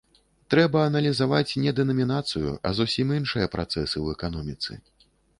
[0.51, 4.79] Трэба аналізаваць не дэнамінацыю, а зусім іншыя працэсы ў эканоміцы.